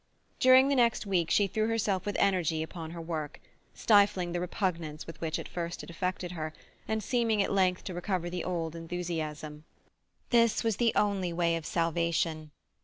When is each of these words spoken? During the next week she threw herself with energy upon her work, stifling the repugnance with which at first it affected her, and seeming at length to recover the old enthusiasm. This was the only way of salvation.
During 0.39 0.67
the 0.69 0.75
next 0.75 1.05
week 1.05 1.29
she 1.29 1.45
threw 1.45 1.67
herself 1.67 2.07
with 2.07 2.15
energy 2.17 2.63
upon 2.63 2.89
her 2.89 2.99
work, 2.99 3.39
stifling 3.75 4.31
the 4.31 4.39
repugnance 4.39 5.05
with 5.05 5.21
which 5.21 5.37
at 5.37 5.47
first 5.47 5.83
it 5.83 5.91
affected 5.91 6.31
her, 6.31 6.53
and 6.87 7.03
seeming 7.03 7.43
at 7.43 7.51
length 7.51 7.83
to 7.83 7.93
recover 7.93 8.27
the 8.27 8.43
old 8.43 8.75
enthusiasm. 8.75 9.63
This 10.31 10.63
was 10.63 10.77
the 10.77 10.91
only 10.95 11.31
way 11.31 11.55
of 11.55 11.67
salvation. 11.67 12.49